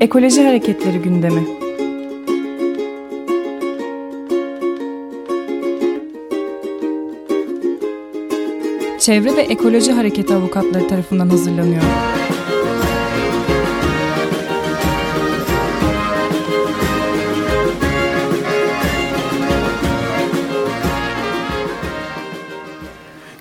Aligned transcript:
Ekoloji 0.00 0.44
Hareketleri 0.44 0.98
gündemi. 0.98 1.46
Çevre 9.00 9.36
ve 9.36 9.40
Ekoloji 9.40 9.92
Hareketi 9.92 10.34
avukatları 10.34 10.88
tarafından 10.88 11.28
hazırlanıyor. 11.28 11.82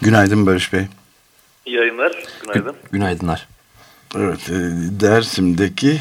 Günaydın 0.01 0.45
Barış 0.45 0.73
Bey. 0.73 0.85
İyi 1.65 1.75
yayınlar. 1.75 2.23
Günaydın. 2.43 2.75
Günaydınlar. 2.91 3.47
Evet, 4.15 4.49
e, 4.49 4.53
Dersim'deki 4.99 5.99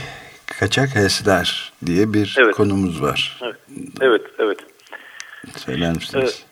kaçak 0.60 0.96
HES'ler 0.96 1.72
diye 1.86 2.14
bir 2.14 2.36
Evet. 2.38 2.54
konumuz 2.54 3.02
var. 3.02 3.40
Evet, 3.42 3.56
evet. 4.00 4.22
evet. 4.38 4.58
Söyler 5.56 5.90
misiniz? 5.90 6.24
Evet. 6.24 6.44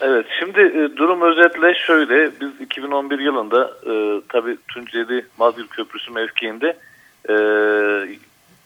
Evet, 0.00 0.26
şimdi 0.38 0.60
e, 0.60 0.96
durum 0.96 1.22
özetle 1.22 1.74
şöyle. 1.74 2.30
Biz 2.40 2.60
2011 2.60 3.18
yılında 3.18 3.72
e, 3.86 4.22
tabii 4.28 4.56
Tunceli 4.68 5.26
Mazgül 5.38 5.66
Köprüsü 5.66 6.12
mevkiinde 6.12 6.76
e, 7.28 7.34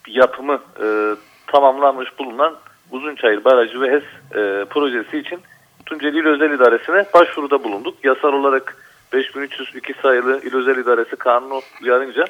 yapımı 0.07 0.59
e, 0.83 1.15
tamamlanmış 1.47 2.19
bulunan 2.19 2.55
Uzunçayır 2.91 3.43
Barajı 3.43 3.81
ve 3.81 3.91
HES 3.91 4.03
e, 4.35 4.65
projesi 4.65 5.17
için 5.17 5.39
Tunceli 5.85 6.19
İl 6.19 6.25
Özel 6.25 6.51
İdaresi'ne 6.51 7.05
başvuruda 7.13 7.63
bulunduk. 7.63 7.97
Yasal 8.03 8.33
olarak 8.33 8.75
5302 9.13 9.93
sayılı 10.01 10.41
İl 10.43 10.55
Özel 10.55 10.77
İdaresi 10.77 11.15
kanunu 11.15 11.61
uyarınca 11.83 12.25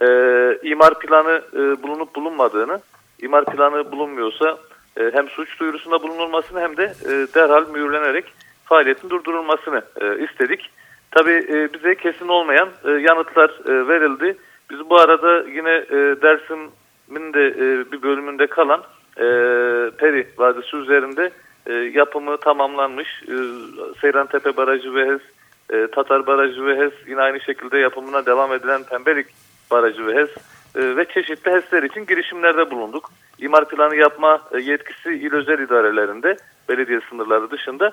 e, 0.00 0.06
imar 0.62 0.98
planı 0.98 1.42
e, 1.54 1.82
bulunup 1.82 2.14
bulunmadığını, 2.14 2.80
imar 3.22 3.44
planı 3.44 3.92
bulunmuyorsa 3.92 4.58
e, 4.96 5.10
hem 5.12 5.28
suç 5.28 5.60
duyurusunda 5.60 6.02
bulunulmasını 6.02 6.60
hem 6.60 6.76
de 6.76 6.84
e, 7.04 7.10
derhal 7.34 7.68
mühürlenerek 7.68 8.24
faaliyetin 8.64 9.10
durdurulmasını 9.10 9.82
e, 10.00 10.24
istedik. 10.24 10.70
Tabii 11.10 11.46
e, 11.48 11.72
bize 11.72 11.94
kesin 11.94 12.28
olmayan 12.28 12.68
e, 12.84 12.90
yanıtlar 12.90 13.50
e, 13.66 13.88
verildi. 13.88 14.36
Biz 14.70 14.90
bu 14.90 15.00
arada 15.00 15.48
yine 15.48 15.70
e, 15.70 16.22
Dersim'in 16.22 17.32
de 17.32 17.46
e, 17.46 17.92
bir 17.92 18.02
bölümünde 18.02 18.46
kalan 18.46 18.80
e, 19.16 19.24
Peri 19.98 20.26
Vadisi 20.38 20.76
üzerinde 20.76 21.30
e, 21.66 21.72
yapımı 21.72 22.36
tamamlanmış 22.36 23.08
e, 23.22 23.34
Seyrantepe 24.00 24.56
Barajı 24.56 24.94
ve 24.94 25.06
HES, 25.06 25.20
e, 25.70 25.86
Tatar 25.86 26.26
Barajı 26.26 26.66
ve 26.66 26.78
HES 26.78 26.92
yine 27.06 27.20
aynı 27.20 27.40
şekilde 27.40 27.78
yapımına 27.78 28.26
devam 28.26 28.52
edilen 28.52 28.82
Pembelik 28.84 29.26
Barajı 29.72 30.06
ve 30.06 30.14
HES 30.14 30.30
e, 30.74 30.96
ve 30.96 31.04
çeşitli 31.04 31.50
HES'ler 31.50 31.82
için 31.82 32.06
girişimlerde 32.06 32.70
bulunduk. 32.70 33.10
İmar 33.38 33.68
planı 33.68 33.96
yapma 33.96 34.40
e, 34.52 34.60
yetkisi 34.60 35.10
il 35.10 35.32
özel 35.32 35.58
idarelerinde 35.58 36.36
belediye 36.68 37.00
sınırları 37.10 37.50
dışında. 37.50 37.86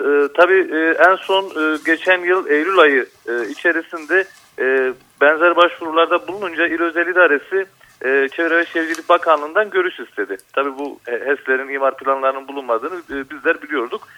E, 0.00 0.28
tabii 0.36 0.68
e, 0.72 0.96
en 1.10 1.16
son 1.16 1.44
e, 1.44 1.78
geçen 1.86 2.20
yıl 2.20 2.46
Eylül 2.46 2.78
ayı 2.78 3.06
e, 3.28 3.48
içerisinde 3.48 4.24
e, 4.58 4.92
benzer 5.20 5.56
başvurularda 5.56 6.28
bulununca 6.28 6.66
il 6.66 6.80
özel 6.80 7.06
idaresi 7.06 7.66
e, 8.04 8.28
Çevre 8.28 8.56
ve 8.56 8.66
Şehircilik 8.66 9.08
Bakanlığı'ndan 9.08 9.70
görüş 9.70 10.00
istedi. 10.00 10.36
Tabii 10.52 10.78
bu 10.78 11.00
HES'lerin 11.04 11.68
imar 11.68 11.96
planlarının 11.96 12.48
bulunmadığını 12.48 13.00
e, 13.10 13.30
bizler 13.30 13.62
biliyorduk. 13.62 14.08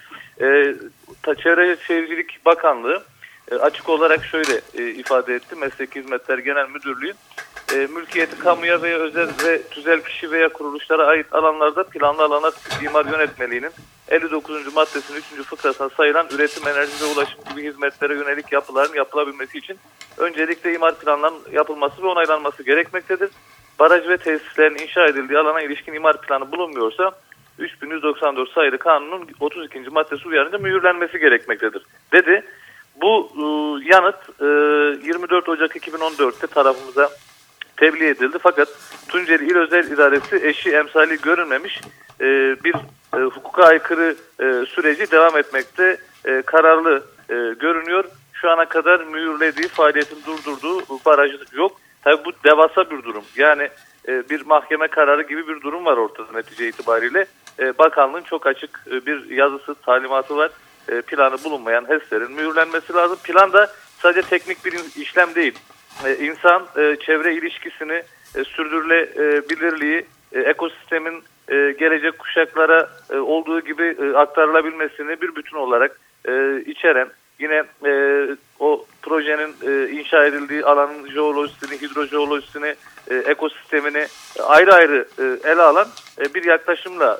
E, 0.40 0.74
ta, 1.22 1.34
Çevre 1.34 1.68
ve 1.68 1.76
Şehircilik 1.76 2.46
Bakanlığı 2.46 3.02
e, 3.50 3.54
açık 3.54 3.88
olarak 3.88 4.24
şöyle 4.24 4.60
e, 4.74 4.90
ifade 4.90 5.34
etti. 5.34 5.56
Mesleki 5.56 6.00
Hizmetler 6.00 6.38
Genel 6.38 6.68
Müdürlüğü 6.68 7.12
e, 7.74 7.76
mülkiyeti 7.76 8.38
kamuya 8.38 8.82
veya 8.82 8.98
özel 8.98 9.28
ve 9.44 9.62
tüzel 9.62 10.00
kişi 10.00 10.30
veya 10.30 10.48
kuruluşlara 10.48 11.06
ait 11.06 11.34
alanlarda 11.34 11.84
planlı 11.84 12.24
alana 12.24 12.50
imar 12.82 13.06
yönetmeliğinin 13.06 13.70
59. 14.08 14.74
maddesinin 14.74 15.18
3. 15.18 15.24
fıkrasına 15.46 15.88
sayılan 15.88 16.26
üretim, 16.30 16.68
enerji 16.68 16.92
ve 17.02 17.04
ulaşım 17.04 17.40
gibi 17.50 17.68
hizmetlere 17.68 18.14
yönelik 18.14 18.52
yapıların 18.52 18.94
yapılabilmesi 18.94 19.58
için 19.58 19.78
öncelikle 20.18 20.74
imar 20.74 20.98
planlarının 20.98 21.40
yapılması 21.52 22.02
ve 22.02 22.06
onaylanması 22.06 22.62
gerekmektedir. 22.62 23.30
Baraj 23.78 24.08
ve 24.08 24.16
tesislerin 24.16 24.78
inşa 24.78 25.06
edildiği 25.06 25.38
alana 25.38 25.60
ilişkin 25.62 25.92
imar 25.92 26.20
planı 26.20 26.52
bulunmuyorsa 26.52 27.12
3194 27.58 28.50
sayılı 28.50 28.78
kanunun 28.78 29.28
32. 29.40 29.80
maddesi 29.80 30.28
uyarınca 30.28 30.58
mühürlenmesi 30.58 31.18
gerekmektedir 31.18 31.82
dedi. 32.12 32.44
Bu 32.96 33.30
e, 33.36 33.42
yanıt 33.94 34.40
e, 34.40 34.44
24 35.06 35.48
Ocak 35.48 35.76
2014'te 35.76 36.46
tarafımıza 36.46 37.10
tebliğ 37.76 38.06
edildi. 38.06 38.38
Fakat 38.42 38.68
Tunceli 39.08 39.50
İl 39.50 39.56
Özel 39.56 39.90
İdaresi 39.90 40.46
eşi 40.46 40.70
emsali 40.70 41.20
görünmemiş 41.20 41.80
e, 42.20 42.24
bir 42.64 42.74
e, 43.16 43.20
hukuka 43.20 43.64
aykırı 43.64 44.16
e, 44.40 44.66
süreci 44.66 45.10
devam 45.10 45.38
etmekte 45.38 45.96
e, 46.24 46.42
kararlı 46.42 47.04
e, 47.28 47.34
görünüyor. 47.60 48.04
Şu 48.32 48.50
ana 48.50 48.64
kadar 48.64 49.00
mühürlediği, 49.00 49.68
faaliyetin 49.68 50.18
durdurduğu 50.26 50.82
baraj 51.06 51.32
yok. 51.52 51.80
Tabii 52.02 52.24
bu 52.24 52.32
devasa 52.44 52.90
bir 52.90 53.02
durum. 53.02 53.24
Yani 53.36 53.68
e, 54.08 54.28
bir 54.30 54.46
mahkeme 54.46 54.88
kararı 54.88 55.22
gibi 55.22 55.48
bir 55.48 55.60
durum 55.60 55.84
var 55.84 55.96
ortada 55.96 56.32
netice 56.32 56.68
itibariyle. 56.68 57.26
E, 57.58 57.78
bakanlığın 57.78 58.22
çok 58.22 58.46
açık 58.46 58.84
e, 58.90 59.06
bir 59.06 59.30
yazısı, 59.30 59.74
talimatı 59.74 60.36
var. 60.36 60.50
E, 60.88 61.00
planı 61.00 61.44
bulunmayan 61.44 61.88
HES'lerin 61.88 62.32
mühürlenmesi 62.32 62.94
lazım. 62.94 63.18
Plan 63.24 63.52
da 63.52 63.72
sadece 63.98 64.22
teknik 64.22 64.64
bir 64.64 65.02
işlem 65.02 65.34
değil. 65.34 65.58
E, 66.04 66.16
insan 66.16 66.66
e, 66.76 66.96
çevre 66.96 67.34
ilişkisini, 67.34 68.02
e, 68.34 68.44
sürdürülebilirliği, 68.44 70.06
ekosistemin 70.32 71.22
gelecek 71.78 72.18
kuşaklara 72.18 72.90
olduğu 73.12 73.60
gibi 73.60 73.96
aktarılabilmesini 74.16 75.20
bir 75.20 75.36
bütün 75.36 75.56
olarak 75.56 76.00
içeren 76.66 77.08
yine 77.38 77.64
o 78.58 78.86
projenin 79.02 79.54
inşa 79.98 80.24
edildiği 80.24 80.64
alanın 80.64 81.10
jeolojisini, 81.10 81.80
hidrojeolojisini, 81.80 82.74
ekosistemini 83.10 84.06
ayrı 84.42 84.74
ayrı 84.74 85.08
e, 85.18 85.50
ele 85.50 85.62
alan 85.62 85.88
bir 86.34 86.44
yaklaşımla 86.44 87.18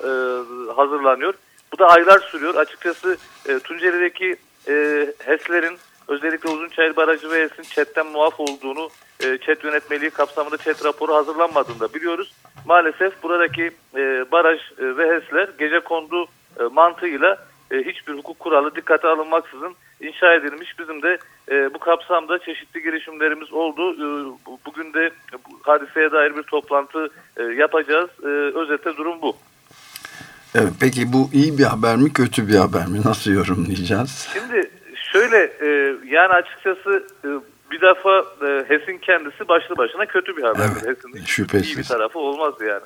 hazırlanıyor. 0.77 1.35
Bu 1.73 1.79
da 1.79 1.87
aylar 1.87 2.19
sürüyor. 2.19 2.55
Açıkçası 2.55 3.17
e, 3.49 3.59
Tunceli'deki 3.59 4.37
e, 4.69 5.07
HES'lerin 5.25 5.79
özellikle 6.09 6.49
Uzunçayır 6.49 6.97
Barajı 6.97 7.31
ve 7.31 7.43
HES'in 7.43 7.63
ÇED'den 7.63 8.07
muaf 8.07 8.41
olduğunu, 8.41 8.89
e, 9.21 9.39
ÇED 9.39 9.65
yönetmeliği 9.65 10.11
kapsamında 10.11 10.57
ÇED 10.57 10.85
raporu 10.85 11.15
hazırlanmadığını 11.15 11.81
da 11.81 11.95
biliyoruz. 11.95 12.33
Maalesef 12.67 13.23
buradaki 13.23 13.71
e, 13.97 14.25
baraj 14.33 14.61
e, 14.61 14.97
ve 14.97 15.15
HES'ler 15.15 15.49
gece 15.59 15.81
kondu 15.81 16.27
e, 16.61 16.63
mantığıyla 16.63 17.47
e, 17.71 17.77
hiçbir 17.77 18.13
hukuk 18.15 18.39
kuralı 18.39 18.75
dikkate 18.77 19.09
alınmaksızın 19.09 19.75
inşa 20.01 20.35
edilmiş. 20.35 20.79
Bizim 20.79 21.03
de 21.03 21.19
e, 21.51 21.75
bu 21.75 21.79
kapsamda 21.79 22.39
çeşitli 22.39 22.83
girişimlerimiz 22.83 23.53
oldu. 23.53 23.93
E, 23.93 24.07
bugün 24.67 24.95
de 24.95 25.11
hadiseye 25.63 26.13
dair 26.13 26.37
bir 26.37 26.43
toplantı 26.43 27.09
e, 27.37 27.43
yapacağız. 27.43 28.11
E, 28.23 28.27
özete 28.59 28.97
durum 28.97 29.23
bu. 29.23 29.37
Evet, 30.55 30.73
peki 30.81 31.13
bu 31.13 31.31
iyi 31.33 31.59
bir 31.59 31.65
haber 31.65 31.97
mi 31.97 32.13
kötü 32.13 32.49
bir 32.49 32.57
haber 32.57 32.87
mi? 32.87 33.01
Nasıl 33.05 33.31
yorumlayacağız? 33.31 34.29
Şimdi 34.33 34.71
şöyle 35.13 35.37
e, 35.61 35.97
yani 36.07 36.33
açıkçası 36.33 37.07
e, 37.25 37.29
bir 37.71 37.81
defa 37.81 38.25
e, 38.47 38.65
HES'in 38.69 38.99
kendisi 38.99 39.49
başlı 39.49 39.77
başına 39.77 40.07
kötü 40.07 40.37
bir 40.37 40.43
haber. 40.43 40.69
Evet, 40.73 40.87
HES'in 40.87 41.25
şüphesiz. 41.25 41.69
iyi 41.69 41.79
bir 41.79 41.85
tarafı 41.85 42.19
olmaz 42.19 42.55
yani. 42.61 42.83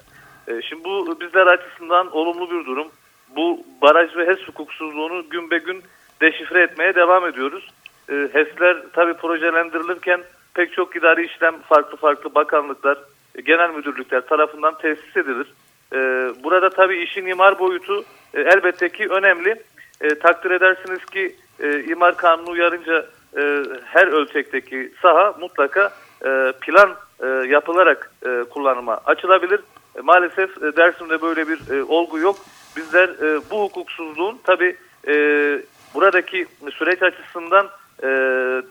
E, 0.49 0.63
şimdi 0.63 0.85
bu 0.85 1.21
bizler 1.21 1.47
açısından 1.47 2.17
olumlu 2.17 2.51
bir 2.51 2.67
durum. 2.67 2.89
Bu 3.37 3.67
baraj 3.83 4.17
ve 4.17 4.27
HES 4.27 4.49
hukuksuzluğunu 4.49 5.31
gün 5.31 5.51
be 5.51 5.59
gün 5.59 5.83
deşifre 6.21 6.63
etmeye 6.63 6.95
devam 6.95 7.27
ediyoruz. 7.27 7.73
E, 8.09 8.29
HES'ler 8.33 8.77
tabii 8.93 9.15
projelendirilirken 9.15 10.21
pek 10.55 10.73
çok 10.73 10.97
idari 10.97 11.27
işlem 11.27 11.55
farklı 11.69 11.97
farklı 11.97 12.35
bakanlıklar, 12.35 12.99
e, 13.35 13.41
genel 13.41 13.71
müdürlükler 13.71 14.21
tarafından 14.21 14.79
tesis 14.79 15.17
edilir. 15.17 15.47
E, 15.95 15.99
burada 16.45 16.71
tabii 16.71 17.03
işin 17.03 17.27
imar 17.27 17.59
boyutu 17.59 18.05
e, 18.35 18.41
elbette 18.41 18.89
ki 18.89 19.09
önemli. 19.09 19.63
E, 20.01 20.09
takdir 20.19 20.51
edersiniz 20.51 21.05
ki 21.05 21.37
e, 21.61 21.85
imar 21.85 22.17
kanunu 22.17 22.51
uyarınca 22.51 23.07
e, 23.37 23.63
her 23.85 24.07
ölçekteki 24.07 24.93
saha 25.03 25.35
mutlaka 25.41 25.93
e, 26.27 26.53
plan 26.61 26.95
e, 27.23 27.27
yapılarak 27.27 28.11
e, 28.27 28.45
kullanıma 28.51 29.01
açılabilir. 29.07 29.61
E, 29.99 30.01
maalesef 30.01 30.63
e, 30.63 30.77
Dersim'de 30.77 31.23
böyle 31.23 31.49
bir 31.49 31.71
e, 31.71 31.85
olgu 31.85 32.19
yok. 32.19 32.37
Bizler 32.77 33.09
e, 33.09 33.41
bu 33.51 33.63
hukuksuzluğun 33.63 34.41
tabii 34.45 34.77
e, 35.09 35.15
buradaki 35.95 36.47
süreç 36.73 37.03
açısından 37.03 37.69
e, 38.03 38.09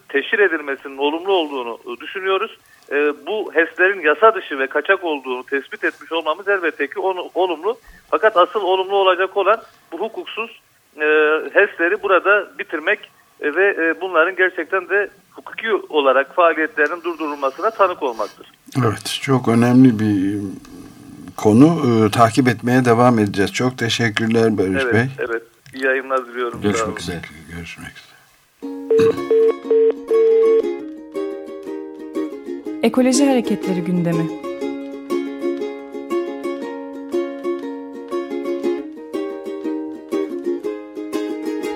teşhir 0.08 0.38
edilmesinin 0.38 0.98
olumlu 0.98 1.32
olduğunu 1.32 1.78
e, 1.86 2.00
düşünüyoruz. 2.00 2.58
E, 2.92 3.12
bu 3.26 3.52
HES'lerin 3.54 4.00
yasa 4.00 4.34
dışı 4.34 4.58
ve 4.58 4.66
kaçak 4.66 5.04
olduğunu 5.04 5.44
tespit 5.46 5.84
etmiş 5.84 6.12
olmamız 6.12 6.48
elbette 6.48 6.86
ki 6.86 7.00
onu, 7.00 7.30
olumlu. 7.34 7.78
Fakat 8.10 8.36
asıl 8.36 8.60
olumlu 8.60 8.96
olacak 8.96 9.36
olan 9.36 9.62
bu 9.92 9.98
hukuksuz 9.98 10.60
e, 10.96 11.04
HES'leri 11.52 12.02
burada 12.02 12.58
bitirmek 12.58 13.10
e, 13.40 13.54
ve 13.54 13.76
e, 13.80 14.00
bunların 14.00 14.36
gerçekten 14.36 14.88
de 14.88 15.08
hukuki 15.32 15.72
olarak 15.72 16.34
faaliyetlerinin 16.34 17.02
durdurulmasına 17.02 17.70
tanık 17.70 18.02
olmaktır. 18.02 18.46
Evet 18.78 19.18
çok 19.22 19.48
önemli 19.48 19.98
bir 19.98 20.40
konu. 21.36 21.82
Ee, 21.86 22.10
takip 22.10 22.48
etmeye 22.48 22.84
devam 22.84 23.18
edeceğiz. 23.18 23.52
Çok 23.52 23.78
teşekkürler 23.78 24.58
Barış 24.58 24.82
evet, 24.84 24.94
Bey. 24.94 25.06
Evet. 25.18 25.42
İyi 25.74 25.84
yayınlar 25.84 26.26
diliyorum. 26.26 26.62
Görüşmek 26.62 27.00
üzere. 27.00 27.20
Görüşmek 27.56 27.98
üzere. 27.98 28.13
Ekoloji 32.82 33.24
Hareketleri 33.24 33.80
gündemi. 33.80 34.26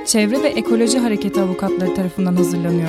Çevre 0.07 0.43
ve 0.43 0.49
Ekoloji 0.49 0.99
Hareketi 0.99 1.41
avukatları 1.41 1.95
tarafından 1.95 2.37
hazırlanıyor. 2.37 2.89